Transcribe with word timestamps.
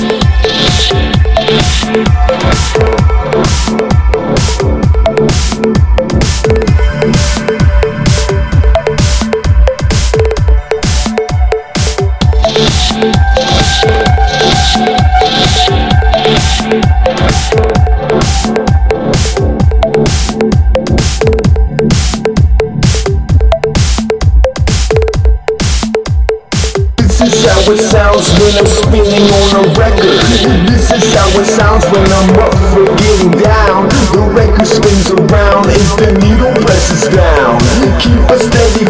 This 0.00 0.39
record. 29.80 30.20
This 30.68 30.92
is 30.92 31.04
how 31.16 31.28
it 31.40 31.48
sounds 31.48 31.84
when 31.88 32.04
I'm 32.04 32.36
up 32.36 32.52
for 32.68 32.84
getting 33.00 33.32
down. 33.32 33.88
The 34.12 34.24
record 34.36 34.68
spins 34.68 35.08
around 35.08 35.72
as 35.72 35.88
the 35.96 36.12
needle 36.20 36.52
presses 36.60 37.08
down. 37.08 37.56
Keep 37.96 38.20
a 38.28 38.36
steady 38.36 38.84